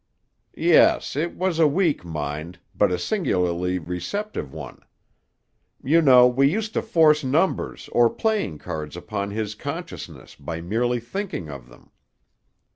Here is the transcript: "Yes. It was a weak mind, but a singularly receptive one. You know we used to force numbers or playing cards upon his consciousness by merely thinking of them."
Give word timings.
"Yes. 0.57 1.15
It 1.15 1.35
was 1.35 1.59
a 1.59 1.67
weak 1.67 2.03
mind, 2.03 2.57
but 2.73 2.91
a 2.91 2.97
singularly 2.97 3.77
receptive 3.77 4.51
one. 4.51 4.81
You 5.83 6.01
know 6.01 6.25
we 6.27 6.51
used 6.51 6.73
to 6.73 6.81
force 6.81 7.23
numbers 7.23 7.87
or 7.91 8.09
playing 8.09 8.57
cards 8.57 8.97
upon 8.97 9.29
his 9.29 9.53
consciousness 9.53 10.33
by 10.33 10.59
merely 10.59 10.99
thinking 10.99 11.49
of 11.51 11.69
them." 11.69 11.91